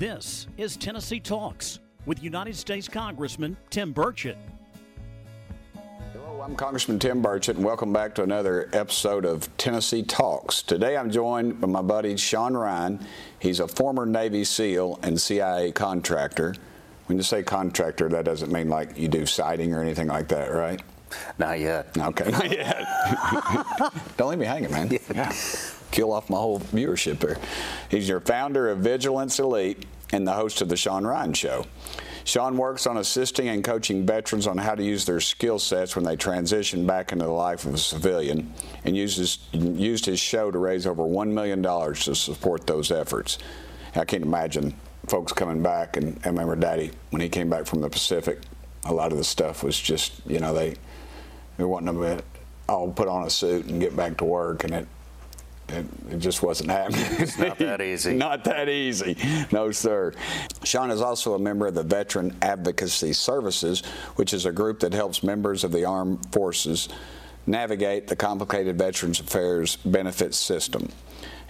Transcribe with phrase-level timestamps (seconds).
[0.00, 4.38] This is Tennessee Talks with United States Congressman Tim Burchett.
[6.14, 10.62] Hello, I'm Congressman Tim Burchett, and welcome back to another episode of Tennessee Talks.
[10.62, 13.06] Today I'm joined by my buddy Shawn Ryan.
[13.40, 16.54] He's a former Navy SEAL and CIA contractor.
[17.04, 20.50] When you say contractor, that doesn't mean like you do siding or anything like that,
[20.50, 20.80] right?
[21.38, 21.94] Not yet.
[21.98, 22.86] Okay, not yet.
[24.16, 24.98] Don't leave me hanging, man.
[25.14, 25.30] Yeah.
[25.90, 27.38] Kill off my whole viewership there.
[27.90, 31.66] He's your founder of Vigilance Elite and the host of the Shawn Ryan Show.
[32.24, 36.04] Shawn works on assisting and coaching veterans on how to use their skill sets when
[36.04, 38.52] they transition back into the life of a civilian
[38.84, 43.38] and uses, used his show to raise over $1 million to support those efforts.
[43.96, 44.74] I can't imagine
[45.06, 48.40] folks coming back, and I remember Daddy, when he came back from the Pacific,
[48.84, 50.76] a lot of the stuff was just, you know, they,
[51.56, 52.22] they wanted to
[52.68, 54.88] all put on a suit and get back to work, and it
[55.72, 57.06] it, it, just wasn't happening.
[57.18, 58.14] It's not that easy.
[58.14, 59.16] not that easy.
[59.52, 60.12] No, sir.
[60.64, 63.82] Shawn is also a member of the Veteran Advocacy Services,
[64.16, 66.88] which is a group that helps members of the armed forces
[67.46, 70.88] navigate the complicated Veterans Affairs benefits system.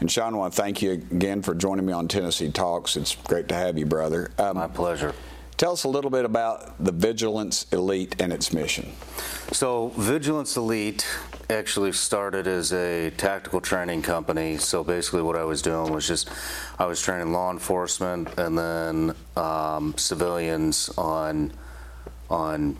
[0.00, 2.96] And Shawn, I want to thank you again for joining me on Tennessee Talks.
[2.96, 4.30] It's great to have you, brother.
[4.38, 5.14] Um, My pleasure.
[5.60, 8.92] Tell us a little bit about the Vigilance Elite and its mission.
[9.52, 11.06] So, Vigilance Elite
[11.50, 14.56] actually started as a tactical training company.
[14.56, 16.30] So, basically, what I was doing was just
[16.78, 21.52] I was training law enforcement and then um, civilians on
[22.30, 22.78] on.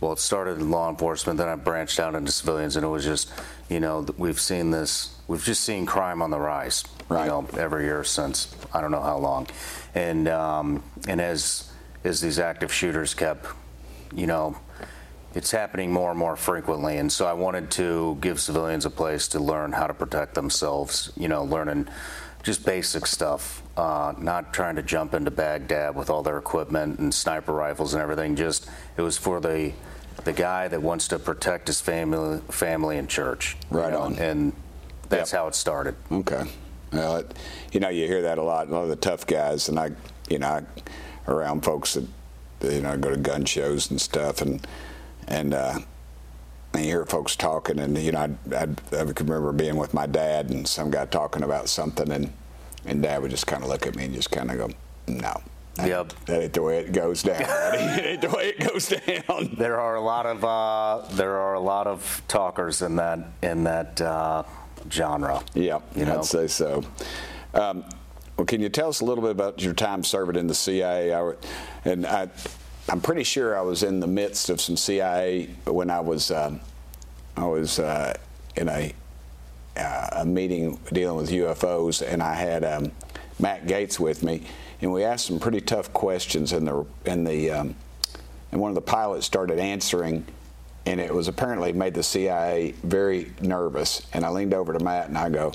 [0.00, 3.04] Well, it started in law enforcement, then I branched out into civilians, and it was
[3.04, 3.32] just,
[3.70, 7.24] you know, we've seen this, we've just seen crime on the rise, right.
[7.24, 9.46] you know, every year since I don't know how long,
[9.94, 11.70] and um, and as
[12.06, 13.46] as these active shooters kept,
[14.14, 14.56] you know,
[15.34, 16.96] it's happening more and more frequently.
[16.96, 21.12] And so I wanted to give civilians a place to learn how to protect themselves,
[21.16, 21.88] you know, learning
[22.42, 27.12] just basic stuff, uh, not trying to jump into Baghdad with all their equipment and
[27.12, 28.36] sniper rifles and everything.
[28.36, 29.72] Just it was for the
[30.24, 33.56] the guy that wants to protect his family, family and church.
[33.68, 34.18] Right you know, on.
[34.18, 34.52] And
[35.08, 35.40] that's yep.
[35.40, 35.96] how it started.
[36.10, 36.44] Okay.
[36.92, 37.36] Well, it,
[37.72, 38.68] you know, you hear that a lot.
[38.68, 39.90] A lot of the tough guys, and I,
[40.30, 40.62] you know, I,
[41.28, 44.66] around folks that you know go to gun shows and stuff, and
[45.28, 45.78] and uh,
[46.72, 49.94] and you hear folks talking, and you know I, I, I can remember being with
[49.94, 52.32] my dad and some guy talking about something, and
[52.84, 54.70] and dad would just kind of look at me and just kind of go,
[55.08, 55.40] no.
[55.74, 56.12] That, yep.
[56.24, 57.42] that ain't the way it goes down.
[57.42, 57.74] that
[58.06, 59.56] ain't the way it goes down.
[59.58, 63.64] There are a lot of uh, there are a lot of talkers in that in
[63.64, 64.44] that uh,
[64.90, 65.42] genre.
[65.52, 66.20] Yep, you know?
[66.20, 66.82] I'd say so.
[67.52, 67.84] Um,
[68.36, 71.14] well, can you tell us a little bit about your time serving in the CIA?
[71.14, 71.32] I,
[71.84, 72.28] and I,
[72.88, 76.60] I'm pretty sure I was in the midst of some CIA when I was um,
[77.36, 78.16] I was uh,
[78.56, 78.92] in a
[79.76, 82.92] uh, a meeting dealing with UFOs, and I had um,
[83.38, 84.42] Matt Gaetz with me,
[84.80, 87.74] and we asked some pretty tough questions, and the the um,
[88.52, 90.26] and one of the pilots started answering.
[90.86, 94.06] And it was apparently made the CIA very nervous.
[94.12, 95.52] And I leaned over to Matt and I go,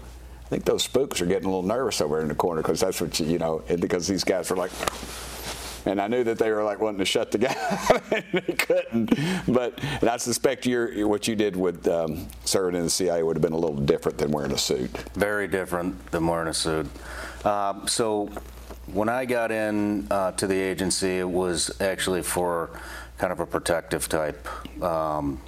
[0.51, 3.17] think those spooks are getting a little nervous over in the corner because that's what
[3.21, 4.71] you, you know, because these guys were like,
[5.85, 9.13] and I knew that they were like wanting to shut the guy, and they couldn't.
[9.47, 13.37] But and I suspect your what you did with um, serving in the CIA would
[13.37, 14.91] have been a little different than wearing a suit.
[15.13, 16.87] Very different than wearing a suit.
[17.45, 18.29] Uh, so
[18.87, 22.71] when I got in uh, to the agency, it was actually for
[23.17, 25.41] kind of a protective type um,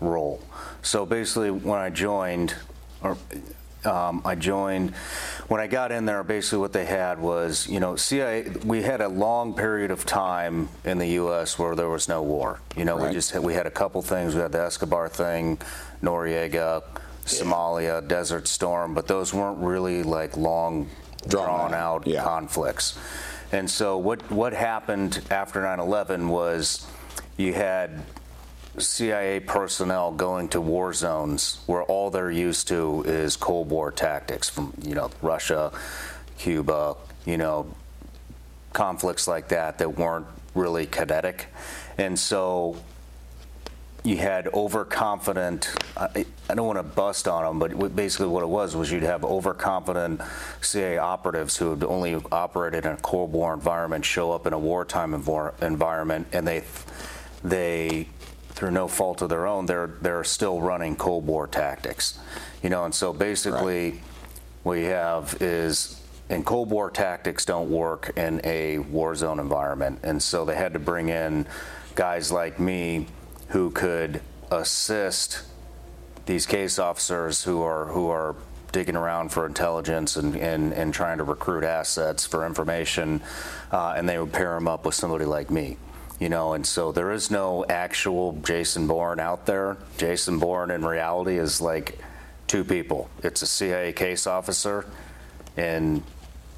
[0.00, 0.40] role.
[0.82, 2.54] So basically, when I joined,
[3.02, 3.18] or
[3.84, 4.94] um, I joined
[5.48, 6.22] when I got in there.
[6.22, 8.48] Basically, what they had was, you know, CIA.
[8.64, 11.58] We had a long period of time in the U.S.
[11.58, 12.60] where there was no war.
[12.76, 13.08] You know, Right.
[13.08, 14.34] we just had, we had a couple things.
[14.34, 15.58] We had the Escobar thing,
[16.02, 16.82] Noriega,
[17.24, 20.88] Somalia, Desert Storm, but those weren't really like long,
[21.28, 22.22] Drawn drawn, out, yeah.
[22.24, 22.98] conflicts.
[23.52, 26.86] And so what what happened after 9/11 was
[27.36, 28.02] you had
[28.78, 34.48] CIA personnel going to war zones where all they're used to is Cold War tactics
[34.48, 35.72] from you know Russia,
[36.38, 36.96] Cuba,
[37.26, 37.66] you know
[38.72, 41.48] conflicts like that that weren't really kinetic,
[41.98, 42.76] and so
[44.04, 45.70] you had overconfident.
[45.96, 49.02] I, I don't want to bust on them, but basically what it was was you'd
[49.02, 50.20] have overconfident
[50.60, 54.58] CIA operatives who had only operated in a Cold War environment show up in a
[54.58, 56.64] wartime envor- environment, and they
[57.44, 58.08] they
[58.62, 62.16] through no fault of their own, they're they're still running Cold War tactics,
[62.62, 62.84] you know.
[62.84, 64.00] And so basically,
[64.62, 66.00] what you have is.
[66.28, 69.98] And Cold War tactics don't work in a war zone environment.
[70.04, 71.44] And so they had to bring in
[71.96, 73.08] guys like me
[73.48, 74.20] who could
[74.50, 75.42] assist
[76.26, 78.36] these case officers who are who are
[78.70, 83.20] digging around for intelligence and, and, and trying to recruit assets for information,
[83.72, 85.76] uh, and they would pair them up with somebody like me.
[86.22, 89.76] You know, and so there is no actual Jason Bourne out there.
[89.98, 91.98] Jason Bourne in reality is like
[92.46, 93.10] two people.
[93.24, 94.86] It's a CIA case officer
[95.56, 96.00] and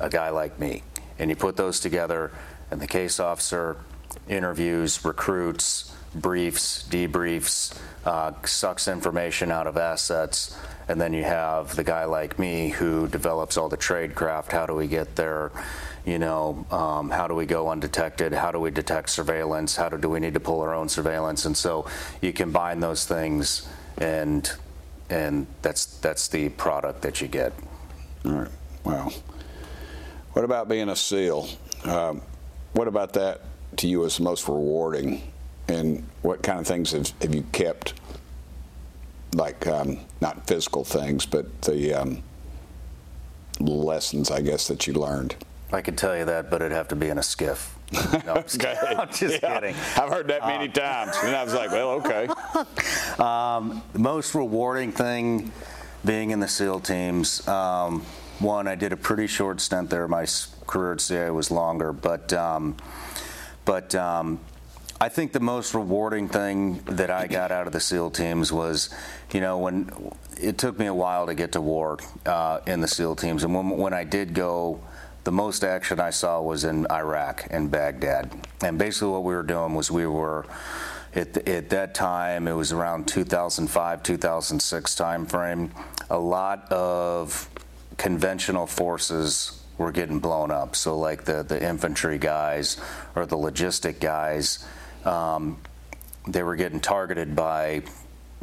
[0.00, 0.82] a guy like me.
[1.18, 2.30] And you put those together,
[2.70, 3.78] and the case officer
[4.28, 7.74] interviews, recruits, briefs, debriefs,
[8.04, 10.54] uh, sucks information out of assets,
[10.88, 14.52] and then you have the guy like me who develops all the trade craft.
[14.52, 15.52] How do we get there?
[16.04, 18.34] You know, um, how do we go undetected?
[18.34, 19.76] How do we detect surveillance?
[19.76, 21.46] How do, do we need to pull our own surveillance?
[21.46, 21.86] And so
[22.20, 23.66] you combine those things,
[23.96, 24.50] and
[25.08, 27.54] and that's that's the product that you get.
[28.26, 28.50] All right.
[28.84, 29.12] Wow.
[30.34, 31.48] What about being a SEAL?
[31.84, 32.20] Um,
[32.74, 33.42] what about that
[33.76, 35.22] to you is most rewarding?
[35.68, 37.94] And what kind of things have, have you kept,
[39.34, 42.22] like um, not physical things, but the um,
[43.58, 45.36] lessons, I guess, that you learned?
[45.74, 47.70] I could tell you that, but it'd have to be in a SCIF.
[48.26, 48.76] No, I'm just, Okay.
[48.96, 49.54] I'm just Yeah.
[49.54, 49.74] kidding.
[49.96, 52.28] I've heard that many times, and I was like, well, okay.
[53.22, 55.52] Um, the most rewarding thing
[56.04, 58.02] being in the SEAL teams, um,
[58.40, 60.08] one, I did a pretty short stint there.
[60.08, 60.26] My
[60.66, 62.76] career at CIA was longer, but um,
[63.64, 64.40] but um,
[65.00, 68.92] I think the most rewarding thing that I got out of the SEAL teams was,
[69.32, 69.90] you know, when
[70.40, 73.54] it took me a while to get to war uh, in the SEAL teams, and
[73.54, 74.80] when, when I did go.
[75.24, 78.30] The most action I saw was in Iraq and Baghdad.
[78.62, 80.44] And basically, what we were doing was we were
[81.14, 85.70] at, at that time, it was around 2005, 2006 timeframe.
[86.10, 87.48] A lot of
[87.96, 90.76] conventional forces were getting blown up.
[90.76, 92.76] So, like the, the infantry guys
[93.14, 94.66] or the logistic guys,
[95.04, 95.58] um,
[96.28, 97.82] they were getting targeted by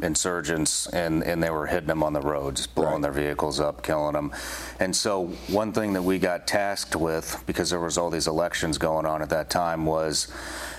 [0.02, 3.02] insurgents and, and they were hitting them on the roads, blowing Right.
[3.02, 4.32] their vehicles up, killing them.
[4.80, 8.78] And so, one thing that we got tasked with, because there was all these elections
[8.78, 10.28] going on at that time, was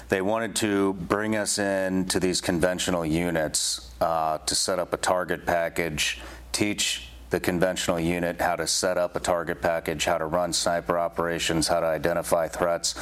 [0.10, 4.98] they wanted to bring us in to these conventional units uh, to set up a
[4.98, 6.20] target package,
[6.52, 11.00] teach the conventional unit how to set up a target package, how to run sniper
[11.00, 12.94] operations, how to identify threats,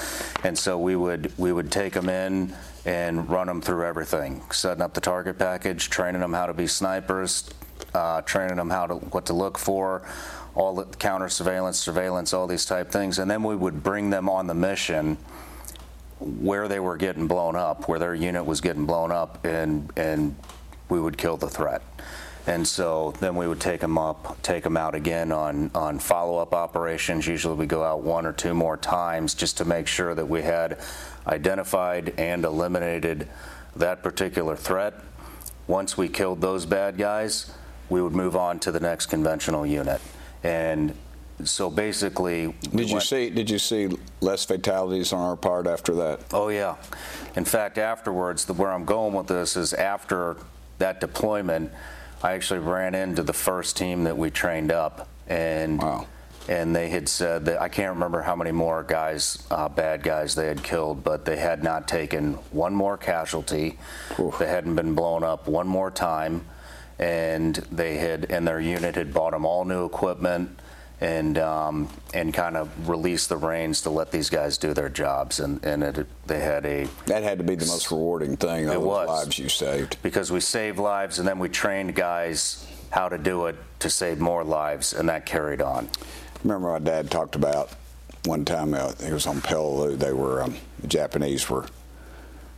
[0.45, 2.55] and so we would we would take them in
[2.85, 6.65] and run them through everything, setting up the target package, training them how to be
[6.65, 7.49] snipers,
[7.93, 10.07] uh, training them how to what to look for,
[10.55, 14.29] all the counter surveillance, surveillance, all these type things, and then we would bring them
[14.29, 15.17] on the mission
[16.21, 20.37] where they were getting blown up, where their unit was getting blown up, and and
[20.87, 21.81] we would kill the threat.
[22.47, 26.53] And so then we would take them up, take them out again on on follow-up
[26.53, 27.27] operations.
[27.27, 30.41] Usually we go out one or two more times just to make sure that we
[30.41, 30.79] had
[31.27, 33.27] identified and eliminated
[33.75, 34.95] that particular threat.
[35.67, 37.53] Once we killed those bad guys,
[37.89, 40.01] we would move on to the next conventional unit.
[40.43, 40.95] And
[41.43, 43.29] so basically, we Did you went- see?
[43.29, 43.89] Did you see
[44.19, 46.21] less fatalities on our part after that?
[46.33, 46.75] Oh yeah.
[47.35, 50.37] In fact, afterwards, the, where I'm going with this is after
[50.79, 51.71] that deployment,
[52.23, 56.05] I actually ran into the first team that we trained up, and Wow.
[56.47, 60.35] and they had said that I can't remember how many more guys, uh, bad guys,
[60.35, 63.77] they had killed, but they had not taken one more casualty.
[64.19, 64.37] Oof.
[64.37, 66.45] They hadn't been blown up one more time,
[66.99, 70.59] and they had and their unit had bought them all new equipment.
[71.01, 75.39] And um, and kind of release the reins to let these guys do their jobs,
[75.39, 78.69] and and it, they had a That had to be the most rewarding thing.
[78.69, 79.07] It was.
[79.07, 79.97] lives you saved.
[80.03, 84.19] because we saved lives and then we trained guys how to do it to save
[84.19, 85.89] more lives and that carried on
[86.43, 87.69] Remember, my dad talked about
[88.25, 88.73] one time.
[88.73, 89.97] Uh, he was on Peleliu.
[89.97, 91.65] They were um, the Japanese were.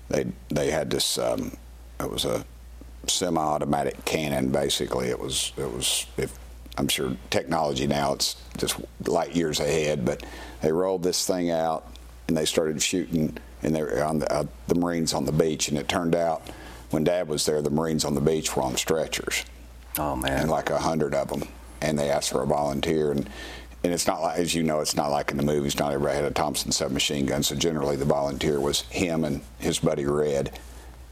[0.10, 1.18] They they had this.
[1.18, 1.58] Um,
[2.00, 2.46] it was a
[3.08, 4.50] semi-automatic cannon.
[4.52, 6.06] Basically, it was it was.
[6.18, 6.38] If
[6.78, 10.24] I'm sure technology now it's just light years ahead, but
[10.62, 11.88] they rolled this thing out
[12.28, 13.38] and they started shooting.
[13.62, 16.42] And they were on the, uh, the Marines on the beach, and it turned out
[16.90, 19.46] when Dad was there, the Marines on the beach were on stretchers
[19.98, 21.44] oh man and like a hundred of them,
[21.82, 23.12] and they asked for a volunteer.
[23.12, 23.30] And
[23.84, 25.78] and it's not like, as you know, it's not like in the movies.
[25.78, 29.80] Not everybody had a Thompson submachine gun, so generally the volunteer was him and his
[29.80, 30.58] buddy Red,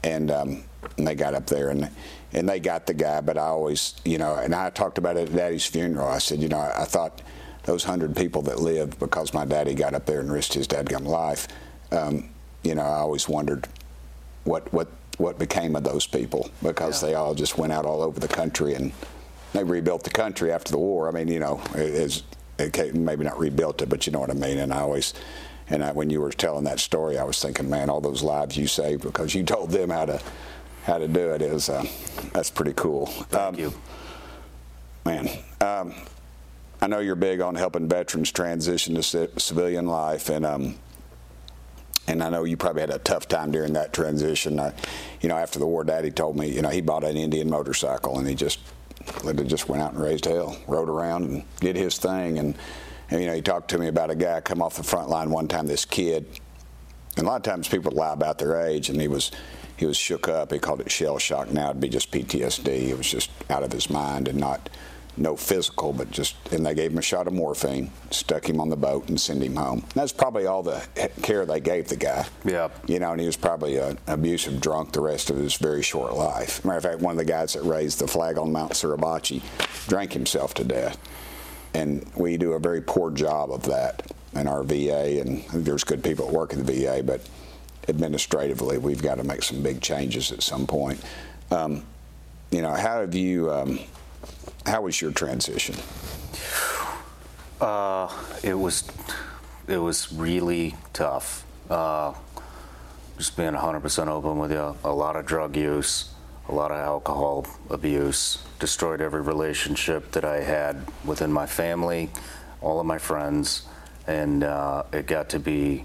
[0.02, 0.64] and um,
[0.98, 1.90] and they got up there and
[2.32, 3.20] and they got the guy.
[3.20, 6.08] But I always, you know, and I talked about it at Daddy's funeral.
[6.08, 7.22] I said, you know, I, I thought
[7.64, 11.06] those hundred people that lived because my daddy got up there and risked his dadgum
[11.06, 11.46] life.
[11.90, 12.30] Um,
[12.62, 13.68] you know, I always wondered
[14.44, 17.08] what what what became of those people because Yeah.
[17.10, 18.92] they all just went out all over the country and
[19.52, 21.08] they rebuilt the country after the war.
[21.08, 22.22] I mean, you know, it is
[22.58, 24.58] it maybe not rebuilt it, but you know what I mean.
[24.58, 25.14] And I always,
[25.68, 28.56] and I, when you were telling that story, I was thinking, man, all those lives
[28.56, 30.20] you saved because you told them how to
[30.84, 31.84] how to do it is uh,
[32.32, 33.06] that's pretty cool.
[33.06, 33.72] thank Um, you
[35.04, 35.28] man.
[35.60, 35.94] Um,
[36.80, 40.74] I know you're big on helping veterans transition to ci- civilian life, and um,
[42.08, 44.58] and I know you probably had a tough time during that transition.
[44.58, 44.72] I,
[45.20, 48.18] you know, after the war, Daddy told me, you know, he bought an Indian motorcycle
[48.18, 48.58] and he just,
[49.22, 52.38] literally just went out and raised hell, rode around and did his thing.
[52.38, 52.56] And,
[53.08, 55.30] and you know, he talked to me about a guy come off the front line
[55.30, 55.68] one time.
[55.68, 56.26] This kid,
[57.16, 59.30] and a lot of times people lie about their age, and he was
[59.82, 60.52] he was shook up.
[60.52, 61.52] He called it shell shock.
[61.52, 62.90] Now it'd be just PTSD.
[62.90, 64.70] It was just out of his mind and not
[65.16, 68.70] no physical, but just, and they gave him a shot of morphine, stuck him on
[68.70, 69.80] the boat, and sent him home.
[69.80, 70.80] And that's probably all the
[71.20, 72.24] care they gave the guy.
[72.44, 72.68] Yeah.
[72.86, 76.14] You know, and he was probably an abusive drunk the rest of his very short
[76.14, 76.64] life.
[76.64, 79.42] Matter of fact, one of the guys that raised the flag on Mount Suribachi
[79.88, 80.96] drank himself to death.
[81.74, 86.04] And we do a very poor job of that in our VA, and there's good
[86.04, 87.20] people that work in the VA, but
[87.88, 91.00] administratively, we've got to make some big changes at some point.
[91.50, 91.84] Um,
[92.50, 93.50] you know, how have you?
[93.50, 93.80] Um,
[94.66, 95.74] how was your transition?
[97.60, 98.12] Uh,
[98.42, 98.84] it was
[99.68, 101.44] it was really tough.
[101.70, 102.12] Uh,
[103.16, 106.12] just being 100% open with you, a lot of drug use,
[106.48, 112.10] a lot of alcohol abuse, destroyed every relationship that I had within my family,
[112.60, 113.62] all of my friends,
[114.06, 115.84] and uh, it got to be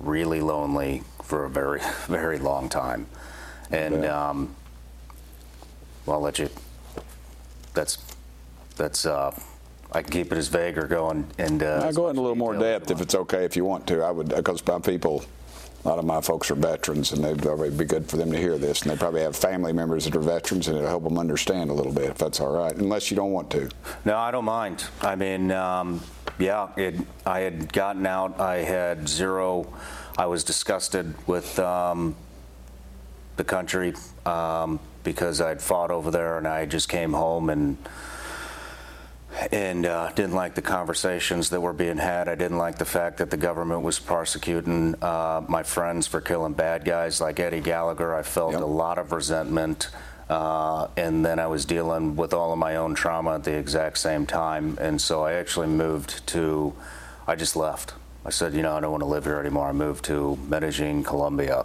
[0.00, 3.06] really lonely for a very, very long time.
[3.70, 4.54] And um,
[6.06, 6.48] well, I'll let you.
[7.74, 7.98] That's
[8.76, 9.04] that's.
[9.04, 9.38] Uh,
[9.92, 11.26] I can keep it as vague or go and.
[11.38, 13.86] and uh, I'll go in a little more depth if it's okay if you want
[13.88, 14.02] to.
[14.02, 15.22] I would because my people,
[15.84, 18.38] a lot of my folks are veterans, and it'd probably be good for them to
[18.38, 18.82] hear this.
[18.82, 21.74] And they probably have family members that are veterans, and it'll help them understand a
[21.74, 22.74] little bit if that's all right.
[22.74, 23.68] Unless you don't want to.
[24.06, 24.84] No, I don't mind.
[25.02, 26.00] I mean, um,
[26.38, 26.94] yeah, it,
[27.26, 28.40] I had gotten out.
[28.40, 29.72] I had zero.
[30.16, 32.16] I was disgusted with um,
[33.36, 33.94] the country
[34.26, 37.76] um, because I'd fought over there, and I just came home and
[39.52, 42.28] and uh, didn't like the conversations that were being had.
[42.28, 46.54] I didn't like the fact that the government was prosecuting uh, my friends for killing
[46.54, 48.14] bad guys like Eddie Gallagher.
[48.16, 48.62] I felt Yep.
[48.62, 49.90] a lot of resentment.
[50.28, 53.98] Uh, and then I was dealing with all of my own trauma at the exact
[53.98, 54.76] same time.
[54.80, 56.74] And so I actually moved to,
[57.26, 57.94] I just left.
[58.26, 59.68] I said, you know, I don't want to live here anymore.
[59.68, 61.64] I moved to Medellin, Colombia.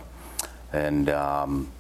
[0.72, 1.72] And um,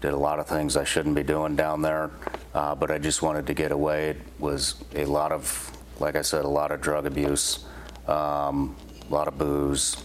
[0.00, 2.10] did a lot of things I shouldn't be doing down there,
[2.54, 4.10] uh, but I just wanted to get away.
[4.10, 7.64] It was a lot of, like I said, a lot of drug abuse,
[8.06, 8.76] um,
[9.08, 9.96] a lot of booze,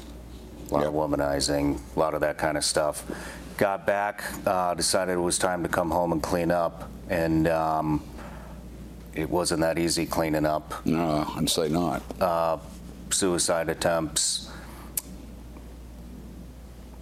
[0.69, 3.03] a lot of womanizing, a lot of that kind of stuff.
[3.57, 8.03] Got back, uh, decided it was time to come home and clean up, and um,
[9.13, 10.73] it wasn't that easy cleaning up.
[10.85, 12.01] No, I'd say not.
[13.11, 14.49] Suicide attempts.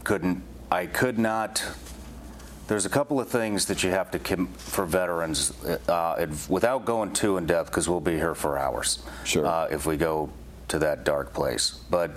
[0.03, 1.63] Couldn't, I could not
[2.67, 5.51] there's a couple of things that you have to com- for veterans
[5.89, 9.45] uh, if- without going too in depth because we'll be here for hours Sure.
[9.45, 10.29] uh, if we go
[10.69, 12.11] to that dark place but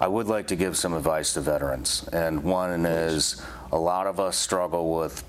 [0.00, 4.18] i would like to give some advice to veterans and one is a lot of
[4.20, 5.24] us struggle with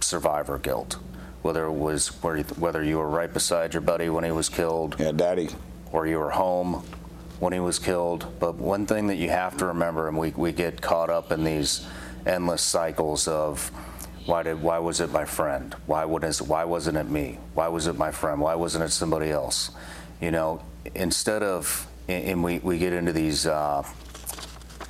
[0.00, 0.98] survivor guilt
[1.42, 5.12] whether it was whether you were right beside your buddy when he was killed Yeah,
[5.12, 5.48] Daddy.
[5.92, 6.84] or you were home
[7.38, 8.26] when he was killed.
[8.40, 11.44] But one thing that you have to remember, and we, we get caught up in
[11.44, 11.86] these
[12.26, 13.68] endless cycles of
[14.26, 15.74] why did why was it my friend?
[15.86, 17.38] Why was why wasn't it me?
[17.54, 18.40] Why was it my friend?
[18.40, 19.70] Why wasn't it somebody else?
[20.20, 20.60] You know,
[20.94, 23.84] instead of and and we, we get into these uh,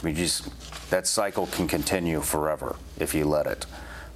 [0.02, 0.48] we just
[0.90, 3.66] that cycle can continue forever if you let it.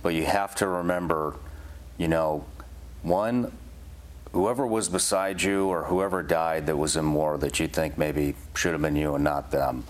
[0.03, 1.37] But you have to remember,
[1.99, 2.45] you know,
[3.03, 3.53] one
[4.33, 8.35] whoever was beside you or whoever died that was in war that you think maybe
[8.55, 9.85] should have been you and not them,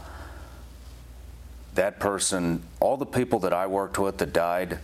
[1.74, 4.78] that person, all the people that I worked with that died,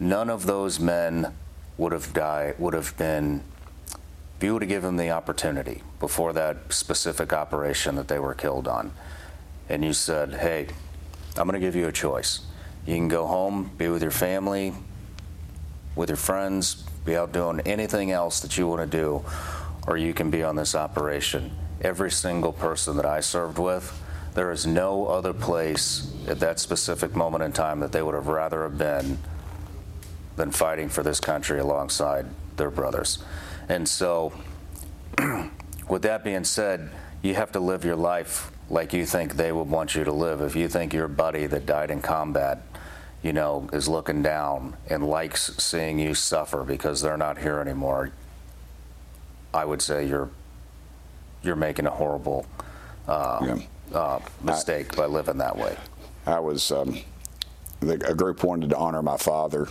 [0.00, 1.34] none of those men
[1.76, 3.42] would have died, would have been,
[4.36, 8.34] if you would have given them the opportunity before that specific operation that they were
[8.34, 8.92] killed on,
[9.68, 10.68] and you said, hey,
[11.36, 12.40] I'm going to give you a choice.
[12.86, 14.74] You can go home, be with your family,
[15.96, 16.74] with your friends,
[17.04, 19.24] be out doing anything else that you want to do,
[19.86, 21.50] or you can be on this operation.
[21.80, 24.00] Every single person that I served with,
[24.34, 28.28] there is no other place at that specific moment in time that they would have
[28.28, 29.18] rather have been
[30.36, 33.22] than fighting for this country alongside their brothers.
[33.68, 34.32] And so,
[35.88, 39.68] with that being said, you have to live your life like you think they would
[39.68, 40.40] want you to live.
[40.40, 42.62] If you think your buddy that died in combat,
[43.22, 48.10] you know, is looking down and likes seeing you suffer because they're not here anymore,
[49.54, 50.30] I would say you're
[51.42, 52.46] you're making a horrible
[53.08, 53.58] uh,
[53.92, 55.76] uh, mistake by living that way.
[56.24, 56.98] I was, um,
[57.80, 59.66] the, a group wanted to honor my father,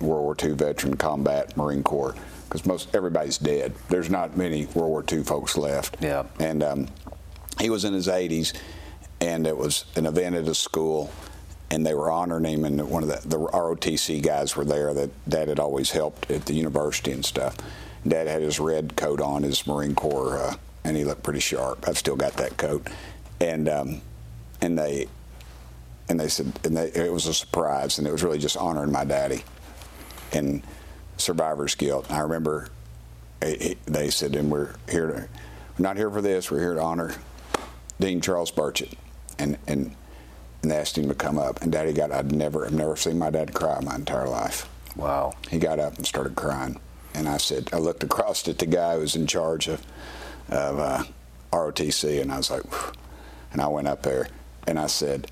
[0.00, 2.14] World War II veteran, combat, Marine Corps.
[2.48, 3.74] because most everybody's dead.
[3.88, 5.96] There's not many World War II folks left.
[6.00, 6.24] Yeah.
[6.38, 6.88] And um,
[7.64, 8.52] he was in his 80s,
[9.22, 11.10] and it was an event at a school,
[11.70, 15.10] and they were honoring him, and one of the, the ROTC guys were there that
[15.26, 17.56] Dad had always helped at the university and stuff.
[18.06, 21.88] Dad had his red coat on, his Marine Corps, uh, and he looked pretty sharp.
[21.88, 22.86] I've still got that coat,
[23.40, 24.02] and um,
[24.60, 25.08] and they
[26.10, 28.92] and they said, and they, it was a surprise, and it was really just honoring
[28.92, 29.42] my daddy
[30.32, 30.62] and
[31.16, 32.12] survivor's guilt.
[32.12, 32.68] I remember
[33.40, 35.14] eh, eh, they said, and we're here to,
[35.78, 36.50] we're not here for this.
[36.50, 37.14] We're here to honor
[38.00, 38.94] Dean Charles Burchett,
[39.38, 39.94] and and
[40.62, 41.60] and asked him to come up.
[41.62, 44.66] And Daddy got, I'd never, I've never seen my dad cry my entire life.
[44.96, 45.34] Wow.
[45.50, 46.80] He got up and started crying,
[47.12, 49.82] and I said, I looked across at the guy who was in charge of
[50.48, 51.04] of uh,
[51.52, 52.92] ROTC, and I was like, Whew.
[53.52, 54.28] and I went up there,
[54.66, 55.30] and I said,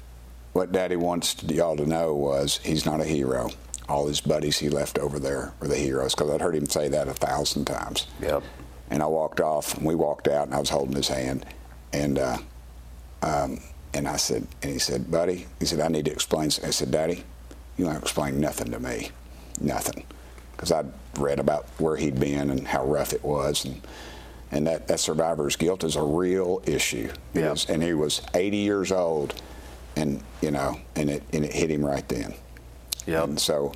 [0.52, 3.50] what Daddy wants y'all to know was he's not a hero.
[3.88, 6.88] All his buddies he left over there were the heroes, because I'd heard him say
[6.88, 8.06] that a thousand times.
[8.20, 8.42] Yep.
[8.90, 11.46] And I walked off, and we walked out, and I was holding his hand,
[11.92, 12.36] and uh,
[13.22, 13.60] um,
[13.94, 16.46] and I said, and he said, buddy, he said, I need to explain.
[16.46, 17.24] I said, Daddy,
[17.76, 19.10] you don't explain nothing to me,
[19.60, 20.04] nothing,
[20.52, 23.80] because I'd read about where he'd been and how rough it was, and
[24.54, 27.10] and that, that survivor's guilt is a real issue.
[27.32, 27.52] Yeah.
[27.52, 29.40] is- and he was 80 years old,
[29.96, 32.34] and you know, and it and it hit him right then.
[33.06, 33.24] Yep.
[33.24, 33.72] And so,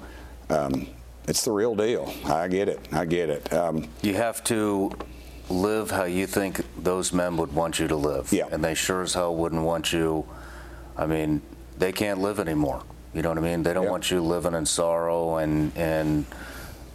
[0.50, 0.86] um,
[1.28, 2.12] it's the real deal.
[2.26, 2.80] I get it.
[2.92, 3.52] I get it.
[3.52, 4.92] Um, You have to
[5.48, 8.32] live how you think those men would want you to live.
[8.32, 8.48] Yeah.
[8.50, 10.26] And they sure as hell wouldn't want you.
[10.96, 11.42] I mean,
[11.78, 12.82] they can't live anymore.
[13.14, 13.62] You know what I mean?
[13.62, 13.90] They don't Yeah.
[13.90, 16.26] want you living in sorrow and and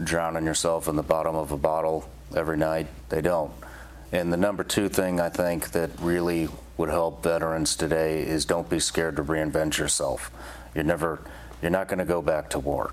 [0.03, 2.87] drowning yourself in the bottom of a bottle every night.
[3.09, 3.51] They don't.
[4.11, 8.67] And the number two thing I think that really would help veterans today is don't
[8.69, 10.31] be scared to reinvent yourself.
[10.73, 11.19] You're never,
[11.61, 12.91] you're not going to go back to war.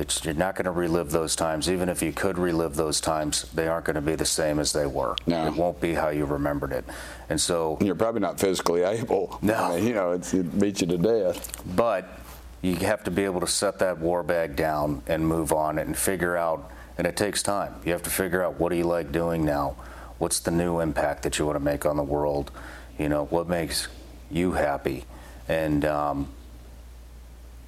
[0.00, 1.70] It's, you're not going to relive those times.
[1.70, 4.72] Even if you could relive those times, they aren't going to be the same as
[4.72, 5.14] they were.
[5.26, 5.46] No.
[5.46, 6.86] It won't be how you remembered it.
[7.28, 9.38] And so, you're probably not physically able.
[9.42, 9.54] No.
[9.54, 11.62] I mean, you know, it's, it beats you to death.
[11.76, 12.18] but
[12.62, 15.96] you have to be able to set that war bag down and move on and
[15.96, 17.74] figure out, and it takes time.
[17.84, 19.76] You have to figure out what do you like doing now?
[20.18, 22.50] What's the new impact that you want to make on the world?
[22.98, 23.88] You know, what makes
[24.30, 25.04] you happy?
[25.46, 26.28] And, um,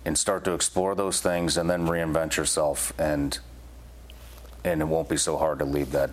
[0.05, 3.39] and start to explore those things and then reinvent yourself and
[4.65, 6.11] and it won't be so hard to leave that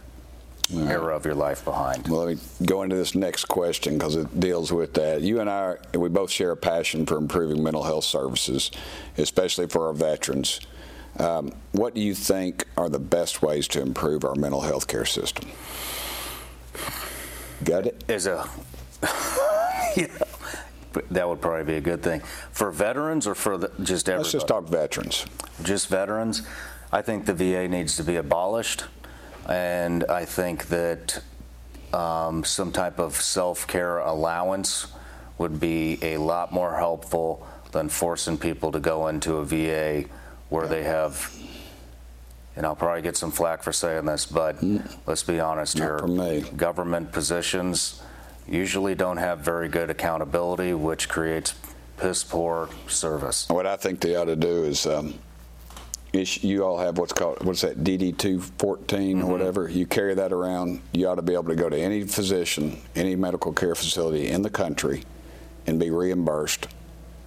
[0.75, 2.07] era of your life behind.
[2.07, 5.21] Well, let me go into this next question because it deals with that.
[5.21, 8.71] You and I, are- we both share a passion for improving mental health services,
[9.17, 10.59] especially for our veterans.
[11.17, 15.05] Um, what do you think are the best ways to improve our mental health care
[15.05, 15.49] system?
[17.63, 18.03] Got it?
[18.07, 18.49] As a
[19.95, 20.07] yeah,
[21.11, 22.21] that would probably be a good thing
[22.51, 24.23] for veterans or for the, just everybody.
[24.23, 25.25] Let's just talk veterans.
[25.63, 26.43] just veterans.
[26.91, 28.85] I think the VA needs to be abolished,
[29.47, 31.21] and I think that
[31.93, 34.87] um, some type of self-care allowance
[35.37, 40.05] would be a lot more helpful than forcing people to go into a VA
[40.49, 41.35] where they have.
[42.55, 44.61] And I'll probably get some flack for saying this, but
[45.05, 45.97] let's be honest Not here.
[46.57, 48.01] Government positions
[48.49, 51.53] usually don't have very good accountability, which creates
[51.97, 53.47] piss poor service.
[53.49, 55.15] What I think they ought to do is, um,
[56.13, 59.69] is you all have what's called what's that DD two fourteen or whatever.
[59.69, 60.81] You carry that around.
[60.91, 64.41] You ought to be able to go to any physician, any medical care facility in
[64.41, 65.03] the country,
[65.67, 66.67] and be reimbursed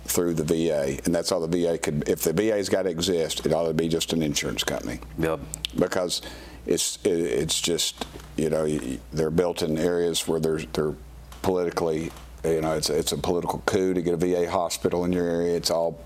[0.04, 0.98] through the VA.
[1.04, 2.08] And that's all the VA could.
[2.08, 5.38] If the VA's got to exist, it ought to be just an insurance company Yep.
[5.76, 6.20] because
[6.66, 8.04] it's it's just
[8.36, 8.66] you know
[9.12, 10.94] they're built in areas where they're they're
[11.42, 12.10] politically
[12.44, 15.56] you know it's it's a political coup to get a VA hospital in your area.
[15.56, 15.98] It's all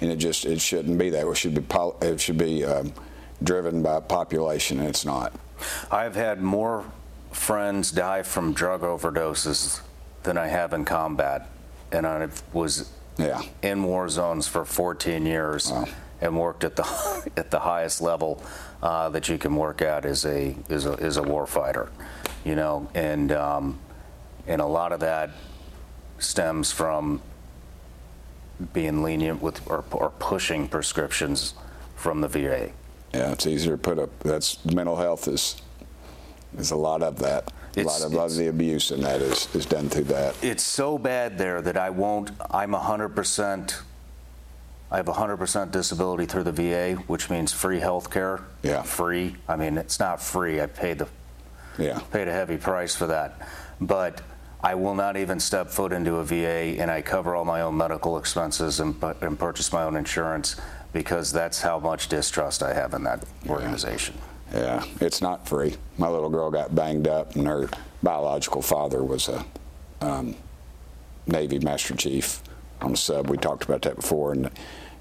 [0.00, 1.26] and it just it shouldn't be that.
[1.26, 1.64] It should be
[2.02, 2.92] it should be um,
[3.42, 5.32] driven by population, and it's not.
[5.90, 6.84] I've had more
[7.32, 9.80] friends die from drug overdoses
[10.22, 11.48] than I have in combat,
[11.92, 13.42] and I was Yeah.
[13.62, 15.86] in war zones for 14 years Wow.
[16.20, 16.84] and worked at the
[17.36, 18.42] at the highest level
[18.82, 21.90] uh, that you can work at as a is a is a war fighter,
[22.44, 23.78] you know, and um,
[24.48, 25.30] and a lot of that
[26.18, 27.20] stems from
[28.72, 31.54] being lenient with or, or pushing prescriptions
[31.94, 32.70] from the VA.
[33.14, 34.18] Yeah, it's easier to put up.
[34.20, 35.60] That's mental health is
[36.58, 37.52] is a lot of that.
[37.76, 40.34] A lot of, lot of the abuse in that is, is done through that.
[40.42, 42.32] it's so bad there that I won't.
[42.50, 43.74] I'm 100%.
[44.90, 48.40] I have 100% disability through the VA, which means free health care.
[48.62, 48.82] Yeah.
[48.82, 49.36] Free.
[49.46, 50.60] I mean, it's not free.
[50.60, 51.08] I paid the
[51.78, 52.00] Yeah.
[52.10, 53.38] paid a heavy price for that,
[53.80, 54.22] but
[54.62, 57.76] I will not even step foot into a VA, and I cover all my own
[57.76, 60.56] medical expenses and, and purchase my own insurance
[60.92, 64.16] because that's how much distrust I have in that organization.
[64.52, 65.76] Yeah, it's not free.
[65.98, 67.68] My little girl got banged up, and her
[68.02, 69.44] biological father was a
[70.00, 70.34] um,
[71.26, 72.42] Navy Master Chief
[72.80, 73.28] on the sub.
[73.28, 74.50] We talked about that before, and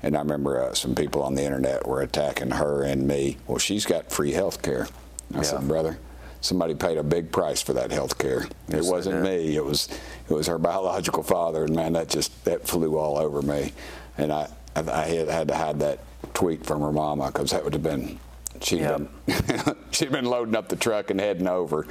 [0.04, 3.38] and I remember uh, some people on the internet were attacking her and me.
[3.48, 4.88] Well, she's got free health care.
[5.34, 5.42] I Yeah.
[5.42, 5.98] said, brother,
[6.42, 8.48] somebody paid a big price for that health care.
[8.68, 9.56] Yes, it wasn't me.
[9.56, 9.90] It was
[10.30, 13.74] it was her biological father, and man, that just that flew all over me.
[14.18, 16.00] And I I, I had, had to hide that
[16.34, 18.20] tweet from her mama because that would have been
[18.62, 18.98] she'd Yeah.
[18.98, 21.88] been she'd been loading up the truck and heading over.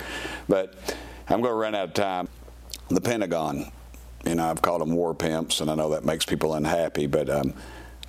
[0.49, 0.75] But
[1.29, 2.29] I'm going to run out of time.
[2.89, 3.73] The Pentagon,
[4.25, 7.29] you know, I've called them war pimps, and I know that makes people unhappy, but
[7.29, 7.53] um,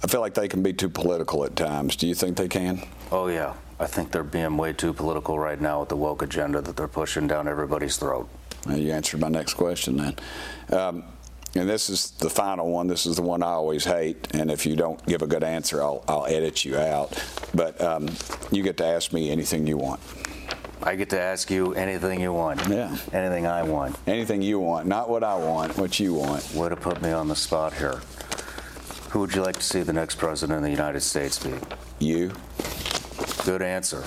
[0.03, 1.95] I feel like they can be too political at times.
[1.95, 2.83] Do you think they can?
[3.11, 3.55] Oh, yeah.
[3.79, 6.87] I think they're being way too political right now with the woke agenda that they're
[6.87, 8.27] pushing down everybody's throat.
[8.65, 10.15] Well, you answered my next question then.
[10.71, 11.03] Um,
[11.55, 12.87] and this is the final one.
[12.87, 14.35] This is the one I always hate.
[14.35, 17.23] And if you don't give a good answer, I'll, I'll edit you out.
[17.53, 18.09] But um,
[18.51, 19.99] you get to ask me anything you want.
[20.83, 22.67] I get to ask you anything you want.
[22.67, 22.95] Yeah.
[23.11, 23.97] Anything I want.
[24.05, 26.53] Anything you want, not what I want, what you want.
[26.53, 28.01] Way to put me on the spot here.
[29.09, 31.53] Who would you like to see the next president of the United States be?
[31.99, 32.31] You.
[33.45, 34.03] Good answer.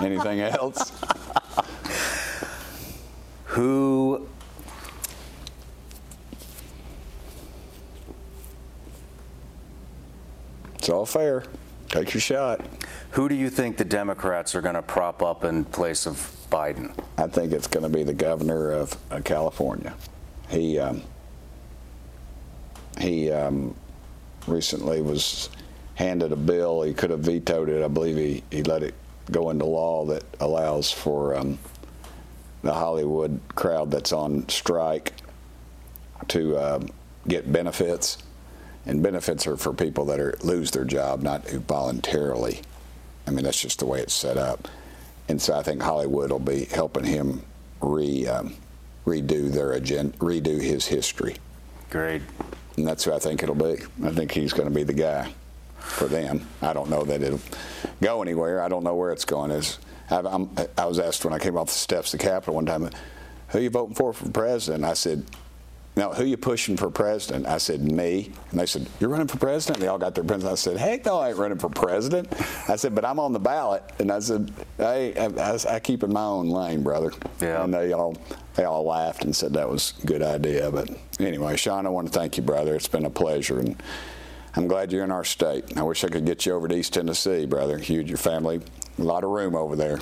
[0.00, 0.92] Anything else?
[3.46, 4.28] Who
[10.88, 11.44] It's all fair.
[11.90, 12.62] Take your shot.
[13.10, 16.16] who do you think the Democrats are going to prop up in place of
[16.50, 16.98] Biden?
[17.18, 19.94] I think it's going to be the governor of uh, California.
[20.48, 21.02] He um,
[22.98, 23.74] he um,
[24.46, 25.50] recently was
[25.98, 26.82] handed a bill.
[26.82, 27.82] He could have vetoed it.
[27.82, 28.94] I believe he, he let it
[29.32, 31.58] go into law that allows for um,
[32.62, 35.12] the Hollywood crowd that's on strike
[36.28, 36.88] to um,
[37.26, 38.18] get benefits.
[38.86, 42.60] And benefits are for people that are lose their job, not who voluntarily.
[43.26, 44.68] I mean, that's just the way it's set up.
[45.28, 47.42] And so I think Hollywood will be helping him
[47.82, 48.54] re um,
[49.04, 51.36] redo their agenda, redo his history,
[51.90, 52.22] Great.
[52.76, 53.76] and that's who I think it'll be.
[54.04, 55.30] I think he's going to be the guy
[55.78, 56.46] for them.
[56.62, 57.40] I don't know that it'll
[58.00, 58.62] go anywhere.
[58.62, 59.50] I don't know where it's going.
[59.50, 59.78] Is
[60.10, 62.66] I, I'm, I was asked when I came off the steps of the Capitol one
[62.66, 62.90] time,
[63.48, 65.24] "Who you voting for for president?" I said.
[65.96, 67.44] No, who you pushing for president?
[67.46, 68.30] I said, me.
[68.52, 69.80] And they said, you're running for president?
[69.80, 70.44] They all got their pens.
[70.44, 72.32] I said, heck no, I ain't running for president.
[72.68, 73.82] I said, but I'm on the ballot.
[73.98, 77.12] And I said, hey, I, I, I keep in my own lane, brother.
[77.40, 77.64] Yeah.
[77.64, 78.16] And they all,
[78.54, 80.70] they all laughed and said that was a good idea.
[80.70, 80.88] But
[81.18, 82.76] anyway, Shawn, I want to thank you, brother.
[82.76, 83.58] It's been a pleasure.
[83.58, 83.82] And
[84.58, 85.78] I'm glad you're in our state.
[85.78, 87.78] I wish I could get you over to East Tennessee, brother.
[87.78, 88.60] You and your family,
[88.98, 90.00] a lot of room over there.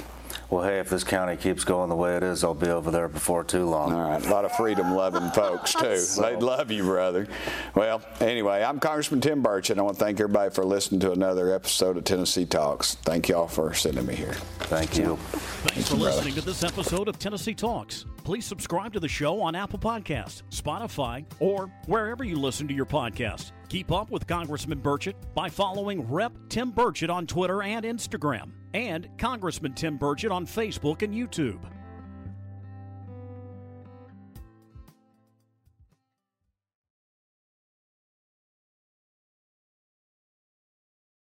[0.50, 3.08] Well, hey, if this county keeps going the way it is, I'll be over there
[3.08, 3.92] before too long.
[3.92, 5.72] All right, a lot of freedom-loving folks
[6.16, 6.22] too.
[6.22, 7.26] They'd love you, brother.
[7.74, 11.12] Well, anyway, I'm Congressman Tim Burch, and I want to thank everybody for listening to
[11.12, 12.94] another episode of Tennessee Talks.
[12.96, 14.34] Thank y'all for sending me here.
[14.60, 15.16] Thank you.
[15.16, 16.16] Thanks for you, brother.
[16.16, 18.04] listening to this episode of Tennessee Talks.
[18.24, 22.86] Please subscribe to the show on Apple Podcasts, Spotify, or wherever you listen to your
[22.86, 23.52] podcast.
[23.68, 26.32] Keep up with Congressman Burchett by following Rep.
[26.48, 31.58] Tim Burchett on Twitter and Instagram, and Congressman Tim Burchett on Facebook and YouTube.